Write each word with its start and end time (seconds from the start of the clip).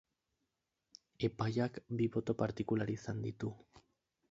Epaiak 1.27 1.77
bi 2.01 2.09
boto 2.17 2.37
partikular 2.41 2.95
izan 2.97 3.23
ditu. 3.29 3.55